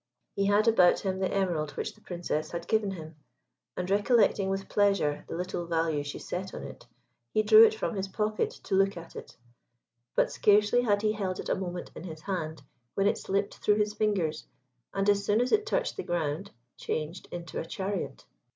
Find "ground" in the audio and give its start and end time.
16.03-16.49